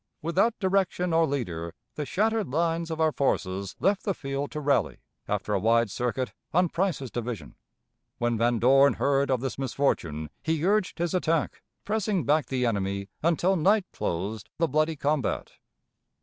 [0.23, 4.97] Without direction or leader, the shattered lines of our forces left the field to rally,
[5.27, 7.53] after a wide circuit, on Price's division.
[8.17, 13.09] When Van Dorn heard of this misfortune, he urged his attack, pressing back the enemy
[13.21, 15.51] until night closed the bloody combat.